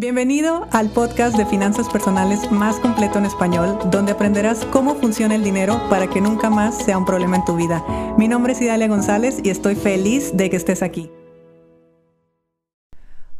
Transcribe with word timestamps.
Bienvenido 0.00 0.66
al 0.72 0.88
podcast 0.88 1.36
de 1.36 1.44
finanzas 1.44 1.86
personales 1.90 2.50
más 2.50 2.80
completo 2.80 3.18
en 3.18 3.26
español, 3.26 3.78
donde 3.90 4.12
aprenderás 4.12 4.64
cómo 4.64 4.94
funciona 4.94 5.34
el 5.34 5.44
dinero 5.44 5.78
para 5.90 6.08
que 6.08 6.22
nunca 6.22 6.48
más 6.48 6.82
sea 6.82 6.96
un 6.96 7.04
problema 7.04 7.36
en 7.36 7.44
tu 7.44 7.54
vida. 7.54 7.84
Mi 8.16 8.26
nombre 8.26 8.54
es 8.54 8.62
Idalia 8.62 8.88
González 8.88 9.40
y 9.44 9.50
estoy 9.50 9.74
feliz 9.74 10.34
de 10.34 10.48
que 10.48 10.56
estés 10.56 10.82
aquí. 10.82 11.10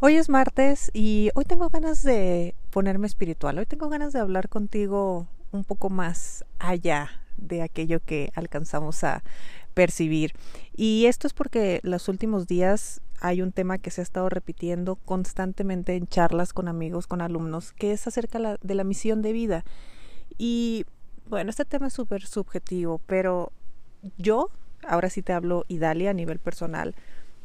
Hoy 0.00 0.16
es 0.16 0.28
martes 0.28 0.90
y 0.92 1.30
hoy 1.34 1.46
tengo 1.46 1.70
ganas 1.70 2.02
de 2.02 2.54
ponerme 2.68 3.06
espiritual, 3.06 3.56
hoy 3.56 3.64
tengo 3.64 3.88
ganas 3.88 4.12
de 4.12 4.20
hablar 4.20 4.50
contigo 4.50 5.28
un 5.52 5.64
poco 5.64 5.88
más 5.88 6.44
allá 6.58 7.08
de 7.38 7.62
aquello 7.62 8.00
que 8.04 8.32
alcanzamos 8.34 9.02
a 9.02 9.24
percibir. 9.72 10.34
Y 10.76 11.06
esto 11.06 11.26
es 11.26 11.32
porque 11.32 11.80
los 11.84 12.10
últimos 12.10 12.46
días 12.46 13.00
hay 13.20 13.42
un 13.42 13.52
tema 13.52 13.78
que 13.78 13.90
se 13.90 14.00
ha 14.00 14.04
estado 14.04 14.28
repitiendo 14.28 14.96
constantemente 14.96 15.94
en 15.94 16.06
charlas 16.06 16.52
con 16.52 16.68
amigos, 16.68 17.06
con 17.06 17.20
alumnos, 17.20 17.72
que 17.72 17.92
es 17.92 18.06
acerca 18.06 18.56
de 18.60 18.74
la 18.74 18.84
misión 18.84 19.22
de 19.22 19.32
vida. 19.32 19.64
Y 20.38 20.86
bueno, 21.28 21.50
este 21.50 21.64
tema 21.64 21.88
es 21.88 21.92
súper 21.92 22.26
subjetivo, 22.26 23.00
pero 23.06 23.52
yo, 24.18 24.50
ahora 24.86 25.10
sí 25.10 25.22
te 25.22 25.32
hablo 25.32 25.64
Idalia 25.68 26.10
a 26.10 26.14
nivel 26.14 26.38
personal, 26.38 26.94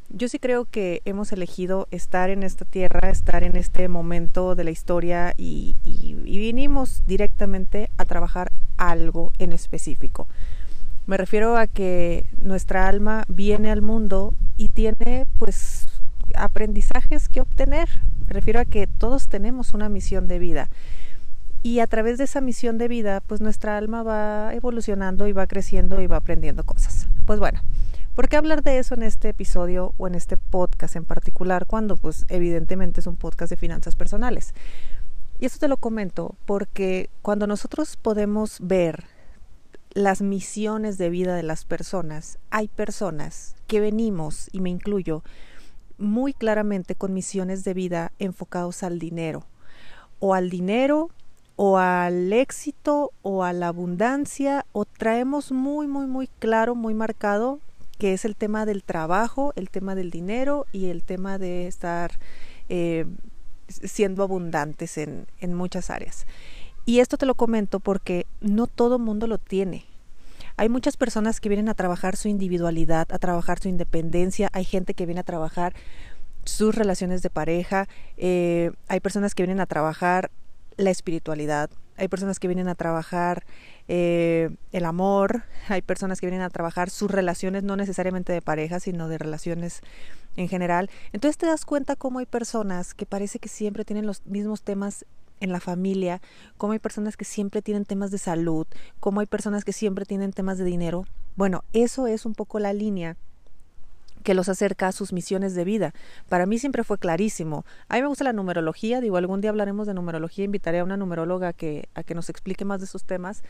yo 0.08 0.28
sí 0.28 0.38
creo 0.38 0.66
que 0.66 1.02
hemos 1.04 1.32
elegido 1.32 1.88
estar 1.90 2.30
en 2.30 2.44
esta 2.44 2.64
tierra, 2.64 3.10
estar 3.10 3.42
en 3.42 3.56
este 3.56 3.88
momento 3.88 4.54
de 4.54 4.64
la 4.64 4.70
historia 4.70 5.34
y, 5.36 5.74
y 5.84 6.14
vinimos 6.14 7.02
directamente 7.06 7.90
a 7.96 8.04
trabajar 8.04 8.52
algo 8.76 9.32
en 9.38 9.52
específico. 9.52 10.28
Me 11.06 11.16
refiero 11.16 11.56
a 11.56 11.66
que 11.66 12.26
nuestra 12.40 12.88
alma 12.88 13.24
viene 13.28 13.70
al 13.70 13.82
mundo 13.82 14.34
y 14.56 14.68
tiene 14.68 15.26
pues 15.38 15.86
aprendizajes 16.34 17.28
que 17.28 17.40
obtener. 17.40 17.88
Me 18.26 18.32
refiero 18.32 18.60
a 18.60 18.64
que 18.64 18.86
todos 18.86 19.28
tenemos 19.28 19.74
una 19.74 19.88
misión 19.88 20.26
de 20.26 20.38
vida. 20.38 20.68
Y 21.62 21.80
a 21.80 21.86
través 21.86 22.18
de 22.18 22.24
esa 22.24 22.40
misión 22.40 22.78
de 22.78 22.88
vida, 22.88 23.20
pues 23.26 23.40
nuestra 23.40 23.76
alma 23.76 24.02
va 24.02 24.54
evolucionando 24.54 25.26
y 25.26 25.32
va 25.32 25.46
creciendo 25.46 26.00
y 26.00 26.06
va 26.06 26.16
aprendiendo 26.16 26.64
cosas. 26.64 27.08
Pues 27.24 27.40
bueno, 27.40 27.60
¿por 28.14 28.28
qué 28.28 28.36
hablar 28.36 28.62
de 28.62 28.78
eso 28.78 28.94
en 28.94 29.02
este 29.02 29.30
episodio 29.30 29.92
o 29.96 30.06
en 30.06 30.14
este 30.14 30.36
podcast 30.36 30.94
en 30.96 31.04
particular 31.04 31.66
cuando 31.66 31.96
pues 31.96 32.24
evidentemente 32.28 33.00
es 33.00 33.06
un 33.06 33.16
podcast 33.16 33.50
de 33.50 33.56
finanzas 33.56 33.96
personales? 33.96 34.54
Y 35.38 35.46
esto 35.46 35.58
te 35.58 35.68
lo 35.68 35.76
comento 35.76 36.36
porque 36.46 37.10
cuando 37.20 37.46
nosotros 37.46 37.96
podemos 37.96 38.58
ver 38.60 39.04
las 39.96 40.20
misiones 40.20 40.98
de 40.98 41.08
vida 41.08 41.34
de 41.34 41.42
las 41.42 41.64
personas, 41.64 42.38
hay 42.50 42.68
personas 42.68 43.56
que 43.66 43.80
venimos, 43.80 44.50
y 44.52 44.60
me 44.60 44.68
incluyo, 44.68 45.24
muy 45.96 46.34
claramente 46.34 46.94
con 46.94 47.14
misiones 47.14 47.64
de 47.64 47.72
vida 47.72 48.12
enfocados 48.18 48.82
al 48.82 48.98
dinero, 48.98 49.46
o 50.18 50.34
al 50.34 50.50
dinero, 50.50 51.08
o 51.56 51.78
al 51.78 52.30
éxito, 52.34 53.12
o 53.22 53.42
a 53.42 53.54
la 53.54 53.68
abundancia, 53.68 54.66
o 54.72 54.84
traemos 54.84 55.50
muy, 55.50 55.86
muy, 55.86 56.06
muy 56.06 56.26
claro, 56.26 56.74
muy 56.74 56.92
marcado 56.92 57.58
que 57.98 58.12
es 58.12 58.26
el 58.26 58.36
tema 58.36 58.66
del 58.66 58.84
trabajo, 58.84 59.54
el 59.56 59.70
tema 59.70 59.94
del 59.94 60.10
dinero 60.10 60.66
y 60.72 60.90
el 60.90 61.04
tema 61.04 61.38
de 61.38 61.66
estar 61.66 62.10
eh, 62.68 63.06
siendo 63.68 64.22
abundantes 64.22 64.98
en, 64.98 65.26
en 65.40 65.54
muchas 65.54 65.88
áreas. 65.88 66.26
Y 66.86 67.00
esto 67.00 67.18
te 67.18 67.26
lo 67.26 67.34
comento 67.34 67.80
porque 67.80 68.26
no 68.40 68.68
todo 68.68 69.00
mundo 69.00 69.26
lo 69.26 69.38
tiene. 69.38 69.84
Hay 70.56 70.68
muchas 70.68 70.96
personas 70.96 71.40
que 71.40 71.48
vienen 71.48 71.68
a 71.68 71.74
trabajar 71.74 72.16
su 72.16 72.28
individualidad, 72.28 73.08
a 73.12 73.18
trabajar 73.18 73.58
su 73.58 73.68
independencia, 73.68 74.48
hay 74.52 74.64
gente 74.64 74.94
que 74.94 75.04
viene 75.04 75.20
a 75.20 75.24
trabajar 75.24 75.74
sus 76.44 76.74
relaciones 76.74 77.22
de 77.22 77.28
pareja, 77.28 77.88
eh, 78.16 78.70
hay 78.86 79.00
personas 79.00 79.34
que 79.34 79.42
vienen 79.42 79.60
a 79.60 79.66
trabajar 79.66 80.30
la 80.76 80.90
espiritualidad, 80.90 81.70
hay 81.96 82.08
personas 82.08 82.38
que 82.38 82.46
vienen 82.46 82.68
a 82.68 82.74
trabajar 82.74 83.44
eh, 83.88 84.50
el 84.72 84.84
amor, 84.84 85.42
hay 85.68 85.82
personas 85.82 86.20
que 86.20 86.26
vienen 86.26 86.42
a 86.42 86.50
trabajar 86.50 86.88
sus 86.88 87.10
relaciones, 87.10 87.64
no 87.64 87.76
necesariamente 87.76 88.32
de 88.32 88.42
pareja, 88.42 88.80
sino 88.80 89.08
de 89.08 89.18
relaciones 89.18 89.80
en 90.36 90.48
general. 90.48 90.88
Entonces 91.12 91.36
te 91.36 91.46
das 91.46 91.64
cuenta 91.64 91.96
cómo 91.96 92.20
hay 92.20 92.26
personas 92.26 92.94
que 92.94 93.06
parece 93.06 93.40
que 93.40 93.48
siempre 93.48 93.84
tienen 93.84 94.06
los 94.06 94.24
mismos 94.24 94.62
temas 94.62 95.04
en 95.40 95.52
la 95.52 95.60
familia, 95.60 96.20
cómo 96.56 96.72
hay 96.72 96.78
personas 96.78 97.16
que 97.16 97.24
siempre 97.24 97.62
tienen 97.62 97.84
temas 97.84 98.10
de 98.10 98.18
salud, 98.18 98.66
cómo 99.00 99.20
hay 99.20 99.26
personas 99.26 99.64
que 99.64 99.72
siempre 99.72 100.04
tienen 100.04 100.32
temas 100.32 100.58
de 100.58 100.64
dinero. 100.64 101.06
Bueno, 101.36 101.64
eso 101.72 102.06
es 102.06 102.26
un 102.26 102.34
poco 102.34 102.58
la 102.58 102.72
línea 102.72 103.16
que 104.26 104.34
los 104.34 104.48
acerca 104.48 104.88
a 104.88 104.92
sus 104.92 105.12
misiones 105.12 105.54
de 105.54 105.64
vida. 105.64 105.94
Para 106.28 106.46
mí 106.46 106.58
siempre 106.58 106.82
fue 106.82 106.98
clarísimo. 106.98 107.64
A 107.88 107.94
mí 107.94 108.02
me 108.02 108.08
gusta 108.08 108.24
la 108.24 108.32
numerología, 108.32 109.00
digo, 109.00 109.16
algún 109.18 109.40
día 109.40 109.50
hablaremos 109.50 109.86
de 109.86 109.94
numerología, 109.94 110.44
invitaré 110.44 110.80
a 110.80 110.84
una 110.84 110.96
numeróloga 110.96 111.52
que, 111.52 111.88
a 111.94 112.02
que 112.02 112.16
nos 112.16 112.28
explique 112.28 112.64
más 112.64 112.80
de 112.80 112.86
esos 112.86 113.04
temas, 113.04 113.44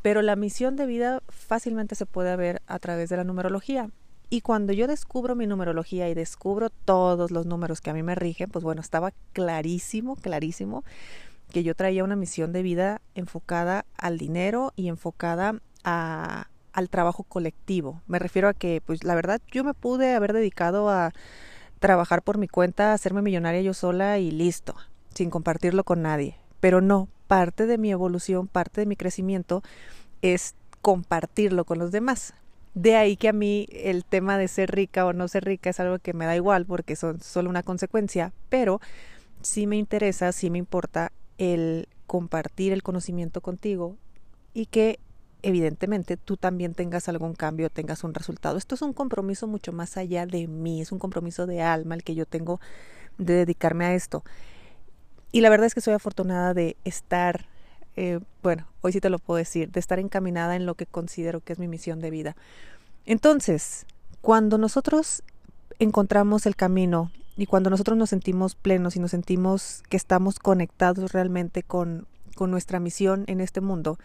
pero 0.00 0.22
la 0.22 0.36
misión 0.36 0.76
de 0.76 0.86
vida 0.86 1.22
fácilmente 1.28 1.96
se 1.96 2.06
puede 2.06 2.36
ver 2.36 2.62
a 2.68 2.78
través 2.78 3.08
de 3.08 3.16
la 3.16 3.24
numerología. 3.24 3.90
Y 4.32 4.40
cuando 4.40 4.72
yo 4.72 4.86
descubro 4.86 5.36
mi 5.36 5.46
numerología 5.46 6.08
y 6.08 6.14
descubro 6.14 6.70
todos 6.70 7.30
los 7.30 7.44
números 7.44 7.82
que 7.82 7.90
a 7.90 7.92
mí 7.92 8.02
me 8.02 8.14
rigen, 8.14 8.48
pues 8.48 8.64
bueno, 8.64 8.80
estaba 8.80 9.12
clarísimo, 9.34 10.16
clarísimo 10.16 10.84
que 11.50 11.62
yo 11.62 11.74
traía 11.74 12.02
una 12.02 12.16
misión 12.16 12.50
de 12.50 12.62
vida 12.62 13.02
enfocada 13.14 13.84
al 13.98 14.16
dinero 14.16 14.72
y 14.74 14.88
enfocada 14.88 15.60
a, 15.84 16.46
al 16.72 16.88
trabajo 16.88 17.24
colectivo. 17.24 18.00
Me 18.06 18.18
refiero 18.18 18.48
a 18.48 18.54
que, 18.54 18.80
pues 18.80 19.04
la 19.04 19.14
verdad, 19.14 19.38
yo 19.50 19.64
me 19.64 19.74
pude 19.74 20.14
haber 20.14 20.32
dedicado 20.32 20.88
a 20.88 21.12
trabajar 21.78 22.22
por 22.22 22.38
mi 22.38 22.48
cuenta, 22.48 22.94
hacerme 22.94 23.20
millonaria 23.20 23.60
yo 23.60 23.74
sola 23.74 24.18
y 24.18 24.30
listo, 24.30 24.74
sin 25.12 25.28
compartirlo 25.28 25.84
con 25.84 26.00
nadie. 26.00 26.38
Pero 26.58 26.80
no, 26.80 27.06
parte 27.26 27.66
de 27.66 27.76
mi 27.76 27.90
evolución, 27.90 28.48
parte 28.48 28.80
de 28.80 28.86
mi 28.86 28.96
crecimiento 28.96 29.62
es 30.22 30.54
compartirlo 30.80 31.66
con 31.66 31.78
los 31.78 31.92
demás. 31.92 32.32
De 32.74 32.96
ahí 32.96 33.16
que 33.16 33.28
a 33.28 33.32
mí 33.32 33.66
el 33.70 34.04
tema 34.04 34.38
de 34.38 34.48
ser 34.48 34.70
rica 34.70 35.04
o 35.04 35.12
no 35.12 35.28
ser 35.28 35.44
rica 35.44 35.70
es 35.70 35.80
algo 35.80 35.98
que 35.98 36.14
me 36.14 36.24
da 36.24 36.36
igual 36.36 36.64
porque 36.64 36.96
son 36.96 37.20
solo 37.20 37.50
una 37.50 37.62
consecuencia, 37.62 38.32
pero 38.48 38.80
sí 39.42 39.66
me 39.66 39.76
interesa, 39.76 40.32
sí 40.32 40.48
me 40.48 40.58
importa 40.58 41.12
el 41.36 41.88
compartir 42.06 42.72
el 42.72 42.82
conocimiento 42.82 43.40
contigo 43.40 43.96
y 44.54 44.66
que 44.66 44.98
evidentemente 45.42 46.16
tú 46.16 46.36
también 46.36 46.74
tengas 46.74 47.08
algún 47.08 47.34
cambio, 47.34 47.68
tengas 47.68 48.04
un 48.04 48.14
resultado. 48.14 48.56
Esto 48.56 48.74
es 48.74 48.82
un 48.82 48.92
compromiso 48.92 49.46
mucho 49.46 49.72
más 49.72 49.96
allá 49.96 50.24
de 50.24 50.46
mí, 50.46 50.80
es 50.80 50.92
un 50.92 50.98
compromiso 50.98 51.46
de 51.46 51.62
alma 51.62 51.94
el 51.94 52.04
que 52.04 52.14
yo 52.14 52.26
tengo 52.26 52.60
de 53.18 53.34
dedicarme 53.34 53.84
a 53.84 53.94
esto. 53.94 54.24
Y 55.30 55.40
la 55.40 55.50
verdad 55.50 55.66
es 55.66 55.74
que 55.74 55.80
soy 55.80 55.94
afortunada 55.94 56.54
de 56.54 56.76
estar 56.84 57.46
eh, 57.96 58.20
bueno, 58.42 58.66
hoy 58.80 58.92
sí 58.92 59.00
te 59.00 59.10
lo 59.10 59.18
puedo 59.18 59.38
decir, 59.38 59.70
de 59.70 59.80
estar 59.80 59.98
encaminada 59.98 60.56
en 60.56 60.66
lo 60.66 60.74
que 60.74 60.86
considero 60.86 61.40
que 61.40 61.52
es 61.52 61.58
mi 61.58 61.68
misión 61.68 62.00
de 62.00 62.10
vida. 62.10 62.36
Entonces, 63.04 63.86
cuando 64.20 64.58
nosotros 64.58 65.22
encontramos 65.78 66.46
el 66.46 66.56
camino 66.56 67.10
y 67.36 67.46
cuando 67.46 67.70
nosotros 67.70 67.98
nos 67.98 68.10
sentimos 68.10 68.54
plenos 68.54 68.96
y 68.96 69.00
nos 69.00 69.10
sentimos 69.10 69.82
que 69.88 69.96
estamos 69.96 70.38
conectados 70.38 71.12
realmente 71.12 71.62
con, 71.62 72.06
con 72.36 72.50
nuestra 72.50 72.80
misión 72.80 73.24
en 73.26 73.40
este 73.40 73.60
mundo, 73.60 73.98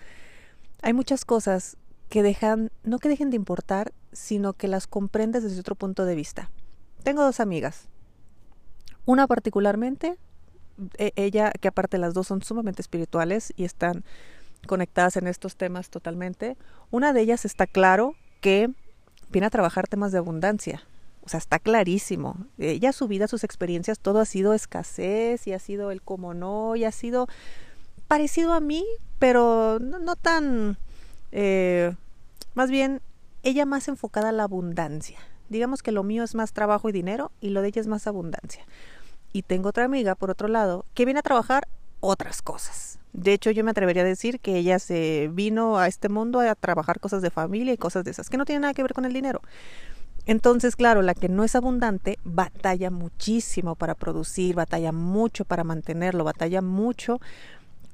hay 0.82 0.94
muchas 0.94 1.26
cosas 1.26 1.78
que 2.10 2.24
dejan, 2.24 2.72
no 2.84 3.00
que 3.00 3.10
dejen 3.10 3.30
de 3.30 3.36
importar, 3.36 3.94
sino 4.12 4.54
que 4.54 4.68
las 4.68 4.88
comprendes 4.88 5.44
desde 5.44 5.60
otro 5.60 5.76
punto 5.76 6.06
de 6.06 6.16
vista. 6.16 6.50
Tengo 7.04 7.24
dos 7.24 7.40
amigas. 7.40 7.88
Una 9.06 9.28
particularmente 9.28 10.18
ella, 10.98 11.52
que 11.52 11.68
aparte 11.68 11.98
las 11.98 12.14
dos 12.14 12.28
son 12.28 12.42
sumamente 12.44 12.82
espirituales 12.82 13.54
y 13.56 13.64
están 13.64 14.04
conectadas 14.68 15.18
en 15.18 15.28
estos 15.28 15.56
temas 15.56 15.90
totalmente, 15.90 16.58
una 16.92 17.14
de 17.14 17.22
ellas 17.22 17.46
está 17.46 17.68
claro 17.68 18.16
que 18.42 18.70
viene 19.30 19.48
a 19.48 19.52
trabajar 19.52 19.88
temas 19.88 20.12
de 20.12 20.20
abundancia. 20.20 20.84
O 21.24 21.30
sea, 21.30 21.40
está 21.40 21.60
clarísimo. 21.60 22.38
Ella, 22.58 22.94
su 22.94 23.08
vida, 23.08 23.28
sus 23.28 23.44
experiencias, 23.44 24.00
todo 24.00 24.20
ha 24.20 24.26
sido 24.26 24.54
escasez 24.54 25.46
y 25.46 25.54
ha 25.54 25.60
sido 25.60 25.92
el 25.92 26.02
como 26.02 26.34
no 26.34 26.76
y 26.78 26.86
ha 26.86 26.92
sido 26.92 27.28
parecido 28.08 28.54
a 28.54 28.62
mí, 28.62 28.86
pero 29.20 29.80
no, 29.80 30.16
tan... 30.16 30.78
Eh, 31.34 31.94
más 32.54 32.72
bien, 32.72 33.02
ella 33.44 33.66
más 33.66 33.90
enfocada 33.90 34.30
a 34.30 34.32
la 34.32 34.44
abundancia. 34.44 35.20
Digamos 35.50 35.84
que 35.84 35.92
lo 35.92 36.04
mío 36.04 36.24
es 36.24 36.34
más 36.34 36.54
trabajo 36.54 36.88
y 36.88 36.94
dinero 36.94 37.32
y 37.42 37.50
lo 37.50 37.62
de 37.62 37.70
ella 37.70 37.82
es 37.82 37.88
más 37.88 38.08
abundancia. 38.08 38.66
Y 39.34 39.44
tengo 39.44 39.70
otra 39.70 39.86
amiga, 39.86 40.16
por 40.16 40.32
otro 40.32 40.48
lado, 40.48 40.86
que 40.94 41.06
viene 41.06 41.20
a 41.20 41.24
trabajar 41.24 41.68
otras 42.00 42.42
cosas. 42.42 43.00
De 43.14 43.34
hecho, 43.34 43.52
yo 43.52 43.64
me 43.64 43.72
atrevería 43.72 44.04
a 44.04 44.06
decir 44.06 44.40
que 44.40 44.58
ella 44.58 44.80
se 44.80 45.30
vino 45.34 45.78
a 45.78 45.88
este 45.88 46.10
mundo 46.10 46.40
a 46.40 46.56
trabajar 46.56 47.00
cosas 47.00 47.22
de 47.22 47.32
familia 47.32 47.74
y 47.74 47.78
cosas 47.78 48.04
de 48.04 48.12
esas, 48.12 48.30
que 48.30 48.38
no 48.38 48.46
tienen 48.46 48.62
nada 48.62 48.74
que 48.74 48.84
ver 48.84 48.94
con 48.94 49.06
el 49.06 49.14
dinero. 49.14 49.42
Entonces, 50.28 50.76
claro, 50.76 51.02
la 51.02 51.14
que 51.14 51.30
no 51.30 51.44
es 51.44 51.56
abundante 51.56 52.20
batalla 52.26 52.92
muchísimo 52.92 53.76
para 53.76 53.96
producir, 53.96 54.56
batalla 54.56 54.92
mucho 54.92 55.46
para 55.46 55.64
mantenerlo, 55.64 56.26
batalla 56.26 56.62
mucho 56.62 57.22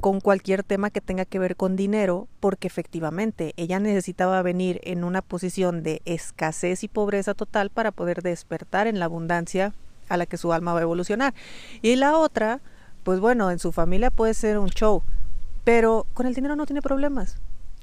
con 0.02 0.20
cualquier 0.20 0.64
tema 0.64 0.90
que 0.90 1.00
tenga 1.00 1.26
que 1.26 1.40
ver 1.40 1.56
con 1.56 1.76
dinero, 1.76 2.28
porque 2.40 2.68
efectivamente 2.68 3.54
ella 3.56 3.80
necesitaba 3.80 4.42
venir 4.42 4.82
en 4.84 5.04
una 5.04 5.22
posición 5.22 5.84
de 5.84 6.02
escasez 6.06 6.84
y 6.84 6.88
pobreza 6.88 7.36
total 7.36 7.70
para 7.70 7.92
poder 7.92 8.24
despertar 8.24 8.88
en 8.88 9.00
la 9.00 9.06
abundancia 9.06 9.74
a 10.14 10.18
la 10.18 10.28
que 10.28 10.38
su 10.38 10.54
alma 10.54 10.74
va 10.74 10.80
a 10.80 10.84
evolucionar. 10.84 11.34
Y 11.82 11.96
la 11.96 12.18
otra, 12.18 12.62
pues 13.04 13.20
bueno, 13.20 13.50
en 13.50 13.58
su 13.58 13.72
familia 13.72 14.12
puede 14.12 14.36
ser 14.36 14.60
un 14.60 14.70
show, 14.70 15.02
pero 15.64 16.06
con 16.14 16.28
el 16.28 16.36
dinero 16.36 16.56
no 16.56 16.68
tiene 16.68 16.82
problemas. 16.82 17.38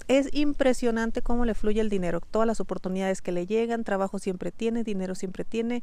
Es 0.06 0.29
impresionante 0.32 1.23
cómo 1.23 1.44
le 1.44 1.55
fluye 1.55 1.81
el 1.81 1.88
dinero, 1.88 2.21
todas 2.31 2.47
las 2.47 2.61
oportunidades 2.61 3.21
que 3.21 3.32
le 3.32 3.47
llegan, 3.47 3.85
trabajo 3.85 4.19
siempre 4.19 4.53
tiene, 4.53 4.85
dinero 4.85 5.15
siempre 5.15 5.44
tiene, 5.44 5.82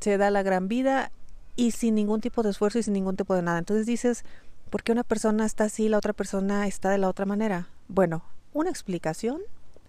se 0.00 0.16
da 0.16 0.30
la 0.30 0.42
gran 0.42 0.66
vida 0.66 1.12
y 1.56 1.72
sin 1.72 1.94
ningún 1.94 2.22
tipo 2.22 2.42
de 2.42 2.50
esfuerzo 2.50 2.78
y 2.78 2.82
sin 2.82 2.94
ningún 2.94 3.16
tipo 3.16 3.34
de 3.34 3.42
nada. 3.42 3.58
Entonces 3.58 3.84
dices, 3.84 4.24
¿por 4.70 4.82
qué 4.82 4.92
una 4.92 5.04
persona 5.04 5.44
está 5.44 5.64
así 5.64 5.84
y 5.84 5.88
la 5.90 5.98
otra 5.98 6.14
persona 6.14 6.66
está 6.66 6.90
de 6.90 6.98
la 6.98 7.08
otra 7.08 7.26
manera? 7.26 7.68
Bueno, 7.88 8.24
una 8.54 8.70
explicación, 8.70 9.40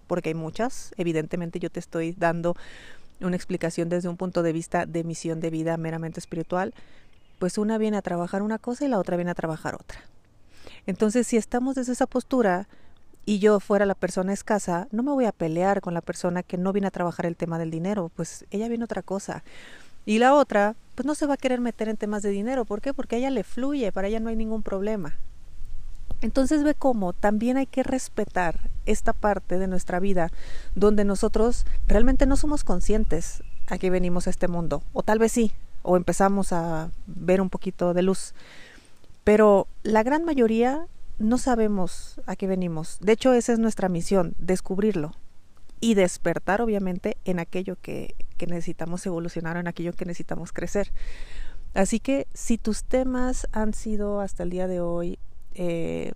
porque 0.07 0.29
hay 0.29 0.35
muchas, 0.35 0.93
evidentemente 0.97 1.59
yo 1.59 1.69
te 1.69 1.79
estoy 1.79 2.11
dando 2.11 2.55
una 3.25 3.35
explicación 3.35 3.89
desde 3.89 4.09
un 4.09 4.17
punto 4.17 4.43
de 4.43 4.53
vista 4.53 4.85
de 4.85 5.03
misión 5.03 5.39
de 5.39 5.49
vida 5.49 5.77
meramente 5.77 6.19
espiritual, 6.19 6.73
pues 7.39 7.57
una 7.57 7.77
viene 7.77 7.97
a 7.97 8.01
trabajar 8.01 8.41
una 8.41 8.59
cosa 8.59 8.85
y 8.85 8.87
la 8.87 8.99
otra 8.99 9.17
viene 9.17 9.31
a 9.31 9.35
trabajar 9.35 9.75
otra. 9.75 9.99
Entonces, 10.85 11.27
si 11.27 11.37
estamos 11.37 11.75
desde 11.75 11.93
esa 11.93 12.07
postura, 12.07 12.67
y 13.25 13.39
yo 13.39 13.59
fuera 13.59 13.85
la 13.85 13.95
persona 13.95 14.33
escasa, 14.33 14.87
no 14.91 15.03
me 15.03 15.11
voy 15.11 15.25
a 15.25 15.31
pelear 15.31 15.81
con 15.81 15.93
la 15.93 16.01
persona 16.01 16.43
que 16.43 16.57
no 16.57 16.73
viene 16.73 16.87
a 16.87 16.91
trabajar 16.91 17.25
el 17.25 17.37
tema 17.37 17.57
del 17.57 17.71
dinero, 17.71 18.11
pues 18.15 18.45
ella 18.51 18.67
viene 18.67 18.83
otra 18.83 19.01
cosa. 19.01 19.43
Y 20.05 20.19
la 20.19 20.33
otra, 20.33 20.75
pues 20.95 21.05
no 21.05 21.15
se 21.15 21.25
va 21.25 21.35
a 21.35 21.37
querer 21.37 21.61
meter 21.61 21.87
en 21.87 21.95
temas 21.95 22.21
de 22.23 22.29
dinero. 22.29 22.65
¿Por 22.65 22.81
qué? 22.81 22.93
Porque 22.93 23.15
a 23.15 23.19
ella 23.19 23.29
le 23.29 23.43
fluye, 23.43 23.91
para 23.93 24.09
ella 24.09 24.19
no 24.19 24.29
hay 24.29 24.35
ningún 24.35 24.61
problema. 24.61 25.15
Entonces 26.23 26.63
ve 26.63 26.73
cómo 26.73 27.11
también 27.11 27.57
hay 27.57 27.65
que 27.65 27.83
respetar 27.83 28.71
esta 28.85 29.11
parte 29.11 29.59
de 29.59 29.67
nuestra 29.67 29.99
vida 29.99 30.31
donde 30.73 31.03
nosotros 31.03 31.65
realmente 31.85 32.25
no 32.25 32.37
somos 32.37 32.63
conscientes 32.63 33.43
a 33.67 33.77
que 33.77 33.89
venimos 33.89 34.25
a 34.25 34.29
este 34.29 34.47
mundo. 34.47 34.83
O 34.93 35.03
tal 35.03 35.19
vez 35.19 35.33
sí, 35.33 35.51
o 35.81 35.97
empezamos 35.97 36.53
a 36.53 36.91
ver 37.07 37.41
un 37.41 37.49
poquito 37.49 37.93
de 37.93 38.03
luz. 38.03 38.33
Pero 39.25 39.67
la 39.83 40.01
gran 40.01 40.23
mayoría 40.23 40.87
no 41.19 41.37
sabemos 41.37 42.21
a 42.25 42.37
qué 42.37 42.47
venimos. 42.47 42.99
De 43.01 43.11
hecho, 43.11 43.33
esa 43.33 43.51
es 43.51 43.59
nuestra 43.59 43.89
misión, 43.89 44.33
descubrirlo 44.37 45.11
y 45.81 45.95
despertar, 45.95 46.61
obviamente, 46.61 47.17
en 47.25 47.39
aquello 47.39 47.75
que, 47.81 48.15
necesitamos 48.47 49.05
evolucionar, 49.05 49.55
en 49.57 49.67
aquello 49.67 49.93
que 49.93 50.05
necesitamos 50.05 50.53
crecer. 50.53 50.91
Así 51.73 51.99
que 51.99 52.27
si 52.33 52.57
tus 52.57 52.83
temas 52.83 53.47
han 53.51 53.73
sido 53.73 54.21
hasta 54.21 54.43
el 54.43 54.49
día 54.49 54.67
de 54.67 54.79
hoy 54.79 55.17
eh, 55.55 56.13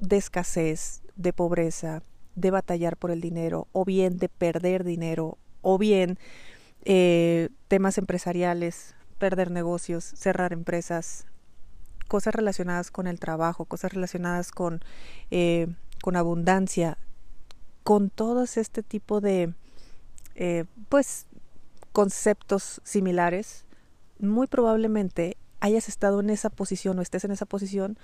de 0.00 0.16
escasez, 0.16 1.02
de 1.16 1.32
pobreza, 1.32 2.02
de 2.34 2.50
batallar 2.50 2.96
por 2.96 3.10
el 3.10 3.20
dinero, 3.20 3.68
o 3.72 3.84
bien 3.84 4.18
de 4.18 4.28
perder 4.28 4.84
dinero, 4.84 5.38
o 5.62 5.78
bien 5.78 6.18
eh, 6.84 7.48
temas 7.68 7.98
empresariales, 7.98 8.94
perder 9.18 9.50
negocios, 9.50 10.04
cerrar 10.04 10.52
empresas, 10.52 11.26
cosas 12.08 12.34
relacionadas 12.34 12.90
con 12.90 13.06
el 13.06 13.18
trabajo, 13.18 13.64
cosas 13.64 13.92
relacionadas 13.92 14.50
con, 14.50 14.80
eh, 15.30 15.68
con 16.02 16.16
abundancia, 16.16 16.98
con 17.82 18.10
todos 18.10 18.56
este 18.56 18.82
tipo 18.82 19.20
de 19.20 19.54
pues 20.90 21.26
conceptos 21.92 22.82
similares, 22.84 23.64
muy 24.18 24.46
probablemente 24.46 25.38
hayas 25.60 25.88
estado 25.88 26.20
en 26.20 26.30
esa 26.30 26.50
posición 26.50 26.98
o 26.98 27.02
estés 27.02 27.24
en 27.24 27.30
esa 27.30 27.46
posición 27.46 27.98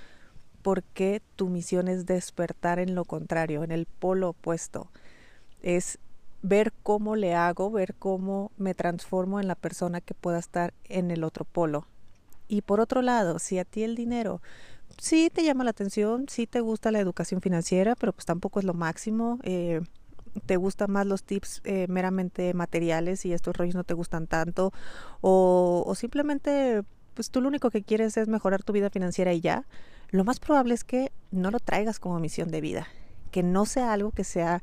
porque 0.63 1.23
tu 1.37 1.49
misión 1.49 1.89
es 1.89 2.07
despertar 2.07 2.79
en 2.79 2.95
lo 2.95 3.05
contrario, 3.05 3.65
en 3.65 3.73
el 3.73 3.87
polo 3.87 4.31
opuesto. 4.31 4.91
Es 5.61 5.99
ver 6.43 6.73
cómo 6.83 7.17
le 7.17 7.35
hago, 7.35 7.71
ver 7.71 7.95
cómo 7.95 8.51
me 8.57 8.75
transformo 8.75 9.41
en 9.41 9.49
la 9.49 9.55
persona 9.55 10.01
que 10.01 10.15
pueda 10.15 10.39
estar 10.39 10.73
en 10.85 11.11
el 11.11 11.25
otro 11.25 11.45
polo. 11.45 11.87
Y 12.49 12.63
por 12.63 12.81
otro 12.81 13.03
lado, 13.03 13.39
si 13.39 13.59
a 13.59 13.65
ti 13.65 13.83
el 13.83 13.95
dinero 13.95 14.41
sí 14.99 15.31
te 15.33 15.45
llama 15.45 15.65
la 15.65 15.71
atención, 15.71 16.27
sí 16.29 16.47
te 16.47 16.61
gusta 16.61 16.91
la 16.91 17.01
educación 17.01 17.41
financiera, 17.41 17.95
pero 17.95 18.13
pues 18.13 18.27
tampoco 18.27 18.59
es 18.59 18.65
lo 18.65 18.75
máximo. 18.75 19.39
Eh, 19.43 19.81
te 20.47 20.57
gustan 20.57 20.91
más 20.91 21.07
los 21.07 21.25
tips 21.25 21.61
eh, 21.65 21.87
meramente 21.89 22.55
materiales 22.55 23.25
y 23.27 23.33
estos 23.33 23.57
rollos 23.57 23.75
no 23.75 23.85
te 23.85 23.93
gustan 23.95 24.27
tanto 24.27 24.73
o, 25.21 25.85
o, 25.87 25.95
simplemente 25.95 26.85
pues 27.13 27.31
tú 27.31 27.43
lo 27.43 27.49
único 27.49 27.71
que 27.71 27.83
quieres 27.83 28.17
es 28.17 28.29
mejorar 28.29 28.63
tu 28.63 28.73
vida 28.73 28.89
financiera 28.89 29.35
y 29.35 29.43
ya, 29.43 29.67
lo 30.13 30.25
más 30.25 30.39
probable 30.39 30.75
es 30.75 30.85
que 30.85 31.11
no 31.33 31.51
lo 31.51 31.59
traigas 31.59 31.99
como 31.99 32.21
misión 32.21 32.51
de 32.51 32.61
vida, 32.61 32.87
que 33.33 33.43
no 33.43 33.67
sea 33.67 33.93
algo 33.93 34.13
que 34.13 34.25
sea 34.25 34.63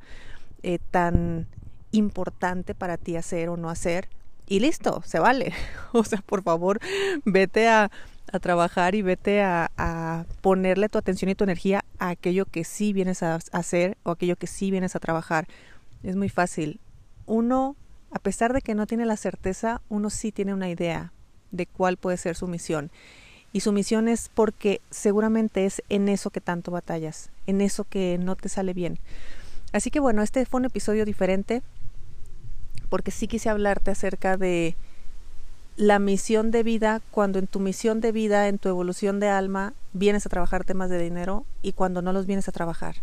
eh, 0.64 0.80
tan 0.92 1.48
importante 1.92 2.76
para 2.76 2.98
ti 2.98 3.18
hacer 3.18 3.50
o 3.50 3.58
no 3.58 3.70
hacer 3.70 4.08
y 4.50 4.60
listo, 4.60 5.02
se 5.06 5.20
vale. 5.20 5.54
O 5.92 6.04
sea, 6.04 6.22
por 6.22 6.44
favor, 6.44 6.80
vete 7.26 7.68
a, 7.68 7.90
trabajar 8.42 8.94
y 8.94 9.02
vete 9.02 9.42
a, 9.42 9.72
a, 9.76 10.26
ponerle 10.42 10.88
tu 10.88 11.00
atención 11.00 11.32
y 11.32 11.36
tu 11.36 11.44
energía 11.44 11.84
a 11.98 12.10
aquello 12.10 12.46
que 12.46 12.64
sí 12.64 12.94
vienes 12.94 13.24
a, 13.24 13.40
hacer 13.52 13.98
o 14.04 14.12
aquello 14.12 14.36
que 14.36 14.46
sí 14.46 14.70
vienes 14.70 14.96
a 14.96 15.00
trabajar. 15.00 15.48
Es 16.04 16.16
muy 16.16 16.30
fácil. 16.30 16.80
Uno, 17.26 17.76
a 18.12 18.20
pesar 18.20 18.54
de 18.54 18.62
que 18.62 18.76
no 18.76 18.86
tiene 18.86 19.08
la 19.08 19.18
certeza, 19.18 19.82
uno 19.90 20.12
sí 20.12 20.32
tiene 20.32 20.54
una 20.54 20.70
idea 20.70 21.12
de 21.50 21.66
cuál 21.66 21.98
puede 21.98 22.18
ser 22.18 22.36
su 22.36 22.48
misión. 22.48 22.92
Y 23.52 23.62
su 23.62 23.72
misión 23.72 24.08
es 24.08 24.30
porque 24.34 24.82
seguramente 24.92 25.66
es 25.66 25.82
en 25.90 26.08
eso 26.10 26.30
que 26.30 26.42
tanto 26.42 26.72
batallas, 26.72 27.30
en 27.48 27.62
eso 27.62 27.84
que 27.84 28.18
no 28.20 28.36
te 28.36 28.50
sale 28.50 28.74
bien. 28.74 29.00
Así 29.72 29.92
que 29.92 30.00
bueno, 30.00 30.22
este 30.22 30.46
fue 30.46 30.60
un 30.60 30.66
episodio 30.66 31.06
diferente 31.06 31.62
porque 32.90 33.12
sí 33.12 33.28
quise 33.28 33.50
hablarte 33.50 33.92
acerca 33.92 34.38
de 34.38 34.76
la 35.78 35.98
misión 35.98 36.52
de 36.52 36.62
vida, 36.62 37.02
cuando 37.12 37.40
en 37.40 37.48
tu 37.48 37.60
misión 37.60 38.02
de 38.02 38.12
vida, 38.12 38.50
en 38.50 38.58
tu 38.58 38.68
evolución 38.68 39.20
de 39.22 39.30
alma, 39.30 39.74
vienes 39.94 40.26
a 40.26 40.30
trabajar 40.30 40.66
temas 40.66 40.90
de 40.90 41.02
dinero 41.02 41.46
y 41.62 41.72
cuando 41.72 42.02
no 42.02 42.12
los 42.12 42.26
vienes 42.26 42.50
a 42.50 42.52
trabajar. 42.52 42.98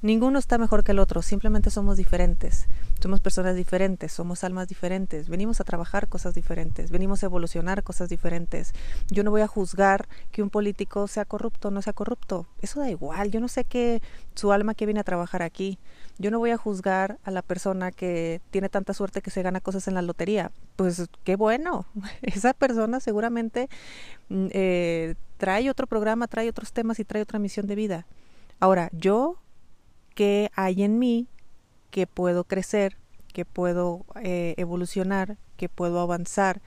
Ninguno 0.00 0.38
está 0.38 0.56
mejor 0.56 0.84
que 0.84 0.92
el 0.92 1.00
otro, 1.00 1.20
simplemente 1.22 1.70
somos 1.70 1.96
diferentes. 1.96 2.66
Somos 3.00 3.20
personas 3.20 3.54
diferentes, 3.54 4.10
somos 4.10 4.42
almas 4.42 4.66
diferentes, 4.66 5.28
venimos 5.28 5.60
a 5.60 5.64
trabajar 5.64 6.08
cosas 6.08 6.34
diferentes, 6.34 6.90
venimos 6.90 7.22
a 7.22 7.26
evolucionar 7.26 7.84
cosas 7.84 8.08
diferentes. 8.08 8.72
Yo 9.08 9.22
no 9.22 9.30
voy 9.30 9.42
a 9.42 9.46
juzgar 9.46 10.08
que 10.32 10.42
un 10.42 10.50
político 10.50 11.06
sea 11.06 11.24
corrupto 11.24 11.68
o 11.68 11.70
no 11.70 11.80
sea 11.80 11.92
corrupto, 11.92 12.48
eso 12.60 12.80
da 12.80 12.90
igual, 12.90 13.30
yo 13.30 13.38
no 13.38 13.46
sé 13.46 13.64
qué 13.64 14.02
su 14.34 14.50
alma 14.50 14.74
que 14.74 14.84
viene 14.84 15.00
a 15.00 15.04
trabajar 15.04 15.42
aquí. 15.42 15.78
Yo 16.18 16.32
no 16.32 16.40
voy 16.40 16.50
a 16.50 16.56
juzgar 16.56 17.18
a 17.22 17.30
la 17.30 17.42
persona 17.42 17.92
que 17.92 18.40
tiene 18.50 18.68
tanta 18.68 18.92
suerte 18.94 19.22
que 19.22 19.30
se 19.30 19.42
gana 19.42 19.60
cosas 19.60 19.86
en 19.86 19.94
la 19.94 20.02
lotería. 20.02 20.50
Pues 20.74 21.08
qué 21.22 21.36
bueno, 21.36 21.86
esa 22.22 22.52
persona 22.52 22.98
seguramente 22.98 23.68
mm, 24.28 24.46
eh, 24.50 25.14
trae 25.36 25.70
otro 25.70 25.86
programa, 25.86 26.26
trae 26.26 26.48
otros 26.48 26.72
temas 26.72 26.98
y 26.98 27.04
trae 27.04 27.22
otra 27.22 27.38
misión 27.38 27.68
de 27.68 27.76
vida. 27.76 28.06
Ahora, 28.58 28.90
yo 28.92 29.36
qué 30.16 30.50
hay 30.56 30.82
en 30.82 30.98
mí 30.98 31.28
que 31.90 32.06
puedo 32.06 32.44
crecer, 32.44 32.96
que 33.32 33.44
puedo 33.44 34.04
eh, 34.22 34.54
evolucionar, 34.56 35.38
que 35.56 35.68
puedo 35.68 36.00
avanzar, 36.00 36.60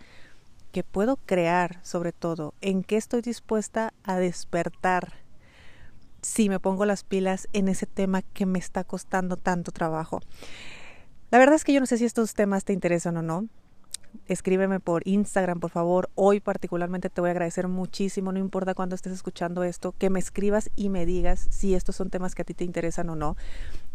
que 0.71 0.83
puedo 0.83 1.17
crear 1.17 1.79
sobre 1.83 2.11
todo, 2.11 2.53
en 2.61 2.83
qué 2.83 2.97
estoy 2.97 3.21
dispuesta 3.21 3.93
a 4.03 4.17
despertar 4.17 5.13
si 6.21 6.49
me 6.49 6.59
pongo 6.59 6.85
las 6.85 7.03
pilas 7.03 7.47
en 7.51 7.67
ese 7.67 7.87
tema 7.87 8.21
que 8.21 8.45
me 8.45 8.59
está 8.59 8.83
costando 8.83 9.37
tanto 9.37 9.71
trabajo. 9.71 10.21
La 11.31 11.39
verdad 11.39 11.55
es 11.55 11.63
que 11.63 11.73
yo 11.73 11.79
no 11.79 11.85
sé 11.85 11.97
si 11.97 12.05
estos 12.05 12.33
temas 12.33 12.63
te 12.63 12.73
interesan 12.73 13.17
o 13.17 13.21
no 13.21 13.47
escríbeme 14.27 14.79
por 14.79 15.07
Instagram, 15.07 15.59
por 15.59 15.71
favor. 15.71 16.09
Hoy 16.15 16.39
particularmente 16.39 17.09
te 17.09 17.21
voy 17.21 17.29
a 17.29 17.31
agradecer 17.31 17.67
muchísimo, 17.67 18.31
no 18.31 18.39
importa 18.39 18.73
cuándo 18.73 18.95
estés 18.95 19.13
escuchando 19.13 19.63
esto, 19.63 19.93
que 19.97 20.09
me 20.09 20.19
escribas 20.19 20.69
y 20.75 20.89
me 20.89 21.05
digas 21.05 21.47
si 21.49 21.75
estos 21.75 21.95
son 21.95 22.09
temas 22.09 22.35
que 22.35 22.41
a 22.41 22.45
ti 22.45 22.53
te 22.53 22.63
interesan 22.63 23.09
o 23.09 23.15
no. 23.15 23.35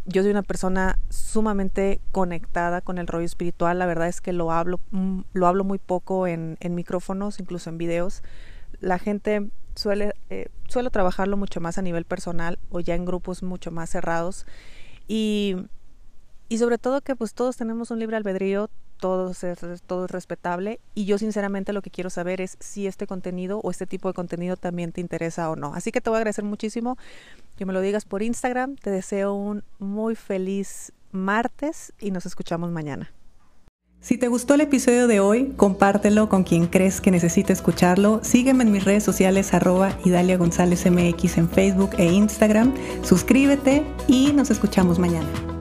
Yo 0.07 0.23
soy 0.23 0.31
una 0.31 0.43
persona 0.43 0.99
sumamente 1.09 2.01
conectada 2.13 2.81
con 2.81 2.99
el 2.99 3.09
rollo 3.09 3.27
espiritual, 3.27 3.79
la 3.79 3.87
verdad 3.87 4.07
es 4.07 4.21
que 4.21 4.33
lo 4.33 4.53
hablo, 4.53 4.79
mm, 4.93 5.23
lo 5.33 5.47
hablo 5.49 5.65
muy 5.65 5.79
poco 5.79 6.29
en, 6.29 6.57
micrófonos, 6.71 7.41
incluso 7.41 7.71
en 7.71 7.79
videos. 7.79 8.23
La 8.81 9.01
gente 9.01 9.51
suele, 9.75 10.15
eh, 10.31 10.49
trabajarlo 10.93 11.37
mucho 11.37 11.61
más 11.61 11.77
a 11.79 11.83
nivel 11.83 12.05
personal 12.05 12.59
o 12.71 12.79
ya 12.81 12.95
en 12.95 13.05
grupos 13.05 13.43
mucho 13.43 13.73
más 13.73 13.91
cerrados. 13.91 14.47
Y, 15.09 15.57
y 16.49 16.59
sobre 16.59 16.79
todo 16.79 17.01
que 17.01 17.17
pues 17.17 17.35
todos 17.35 17.57
tenemos 17.57 17.91
un 17.91 17.99
libre 17.99 18.17
albedrío, 18.17 18.71
todo 18.99 19.31
es, 19.31 19.83
todo 19.87 20.05
es 20.07 20.11
respetable 20.11 20.81
y 20.95 21.05
yo 21.05 21.19
sinceramente 21.19 21.73
lo 21.73 21.83
que 21.83 21.91
quiero 21.91 22.11
saber 22.11 22.41
es 22.41 22.57
si 22.61 22.87
este 22.87 23.07
contenido 23.07 23.61
o 23.63 23.71
este 23.71 23.87
tipo 23.87 24.09
de 24.09 24.15
contenido 24.15 24.57
también 24.57 24.93
te 24.93 25.01
interesa 25.01 25.51
o 25.51 25.57
no. 25.57 25.75
Así 25.75 25.93
que 25.93 26.01
te 26.01 26.11
voy 26.11 26.17
a 26.17 26.19
agradecer 26.19 26.45
muchísimo 26.45 26.97
que 27.57 27.67
me 27.67 27.73
lo 27.73 27.81
digas 27.81 28.05
por 28.05 28.23
Instagram. 28.23 28.77
Te 28.77 28.91
deseo 28.91 29.35
un 29.35 29.65
muy 29.79 30.15
feliz 30.15 30.93
martes 31.13 31.93
y 31.99 32.11
nos 32.11 32.27
escuchamos 32.27 32.71
mañana. 32.71 33.13
Si 34.01 34.19
te 34.19 34.29
gustó 34.29 34.55
el 34.55 34.61
episodio 34.61 35.09
de 35.09 35.19
hoy, 35.19 35.55
compártelo 35.57 36.29
con 36.29 36.45
quien 36.45 36.67
crees 36.67 37.01
que 37.01 37.11
necesite 37.11 37.53
escucharlo. 37.53 38.21
Sígueme 38.23 38.63
en 38.63 38.71
mis 38.71 38.85
redes 38.85 39.03
sociales 39.03 39.53
arroba 39.53 39.99
Idalia 40.05 40.37
González 40.37 40.89
MX 40.89 41.39
en 41.39 41.49
Facebook 41.49 41.91
e 41.99 42.05
Instagram. 42.05 42.75
Suscríbete 43.03 43.85
y 44.07 44.33
nos 44.33 44.51
escuchamos 44.51 44.99
mañana. 45.01 45.56